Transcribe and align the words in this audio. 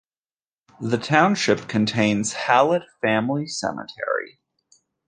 The 0.79 0.97
township 0.97 1.67
contains 1.67 2.33
Hallet 2.33 2.81
Family 3.03 3.45
Cemetery. 3.45 4.39